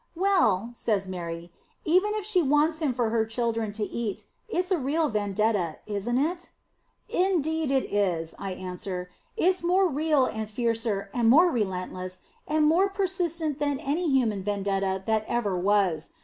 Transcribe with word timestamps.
"Well," 0.15 0.71
says 0.73 1.07
Mary, 1.07 1.51
"even 1.85 2.15
if 2.15 2.25
she 2.25 2.41
wants 2.41 2.79
him 2.79 2.91
for 2.91 3.11
her 3.11 3.23
children 3.23 3.71
to 3.73 3.83
eat, 3.83 4.25
it's 4.49 4.71
a 4.71 4.77
real 4.79 5.09
vendetta, 5.09 5.77
isn't 5.85 6.17
it?" 6.17 6.49
"Indeed 7.07 7.69
it 7.69 7.93
is," 7.93 8.33
I 8.39 8.53
answer, 8.53 9.11
"it's 9.37 9.61
more 9.61 9.87
real, 9.87 10.25
and 10.25 10.49
fiercer, 10.49 11.11
and 11.13 11.29
more 11.29 11.51
relentless, 11.51 12.21
and 12.47 12.65
more 12.65 12.89
persistent 12.89 13.59
than 13.59 13.77
any 13.77 14.09
human 14.09 14.41
vendetta 14.43 15.03
that 15.05 15.23
ever 15.27 15.55
was. 15.55 16.13